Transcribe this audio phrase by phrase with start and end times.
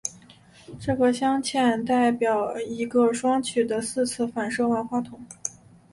[0.79, 5.23] 这个镶嵌代表一个双曲的四次反射万花筒。